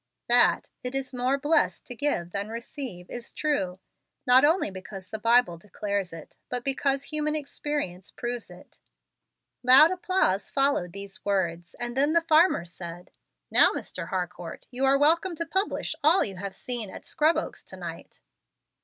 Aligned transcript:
That 0.27 0.71
'it 0.81 0.95
is 0.95 1.13
more 1.13 1.37
blessed 1.37 1.85
to 1.85 1.93
give 1.95 2.31
than 2.31 2.49
receive' 2.49 3.11
is 3.11 3.31
true, 3.31 3.75
not 4.25 4.43
only 4.43 4.71
because 4.71 5.09
the 5.11 5.19
Bible 5.19 5.59
declares 5.59 6.11
it, 6.11 6.37
but 6.49 6.63
because 6.63 7.03
human 7.03 7.35
experience 7.35 8.09
proves 8.09 8.49
it." 8.49 8.79
Loud 9.61 9.91
applause 9.91 10.49
followed 10.49 10.93
these 10.93 11.23
words, 11.23 11.75
and 11.75 11.95
then 11.95 12.13
the 12.13 12.21
farmer 12.21 12.65
said, 12.65 13.11
"Now, 13.51 13.73
Mr. 13.73 14.07
Harcourt, 14.07 14.65
you 14.71 14.85
are 14.85 14.97
welcome 14.97 15.35
to 15.35 15.45
publish 15.45 15.93
all 16.03 16.25
you 16.25 16.37
have 16.37 16.55
seen 16.55 16.89
at 16.89 17.05
Scrub 17.05 17.37
Oaks 17.37 17.63
to 17.65 17.77
night." 17.77 18.21